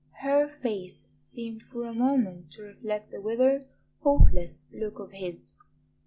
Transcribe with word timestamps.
Her 0.21 0.47
face 0.47 1.05
seemed 1.15 1.61
for 1.61 1.85
a 1.85 1.93
moment 1.93 2.49
to 2.53 2.63
reflect 2.63 3.11
the 3.11 3.21
withered, 3.21 3.67
hopeless 3.99 4.65
look 4.73 4.97
of 4.97 5.11
his. 5.11 5.53